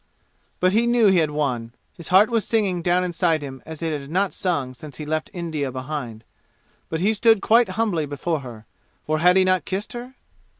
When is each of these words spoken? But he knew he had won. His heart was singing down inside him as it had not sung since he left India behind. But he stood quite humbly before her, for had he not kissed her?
But 0.59 0.71
he 0.71 0.87
knew 0.87 1.09
he 1.11 1.19
had 1.19 1.29
won. 1.29 1.73
His 1.93 2.07
heart 2.07 2.31
was 2.31 2.43
singing 2.43 2.81
down 2.81 3.03
inside 3.03 3.43
him 3.43 3.61
as 3.67 3.83
it 3.83 4.01
had 4.01 4.09
not 4.09 4.33
sung 4.33 4.73
since 4.73 4.97
he 4.97 5.05
left 5.05 5.29
India 5.31 5.71
behind. 5.71 6.23
But 6.89 7.01
he 7.01 7.13
stood 7.13 7.39
quite 7.39 7.69
humbly 7.77 8.07
before 8.07 8.39
her, 8.39 8.65
for 9.05 9.19
had 9.19 9.37
he 9.37 9.43
not 9.43 9.63
kissed 9.63 9.93
her? 9.93 10.15